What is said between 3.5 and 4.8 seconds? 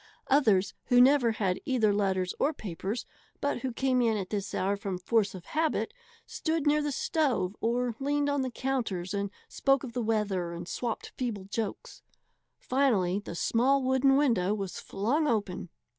who came in at this hour